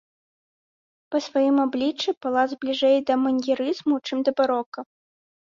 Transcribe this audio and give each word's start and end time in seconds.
Па 1.15 1.21
сваім 1.25 1.55
абліччы 1.65 2.09
палац 2.27 2.47
бліжэй 2.65 2.97
да 3.11 3.21
маньерызму, 3.27 3.95
чым 4.09 4.17
да 4.31 4.35
барока. 4.41 4.79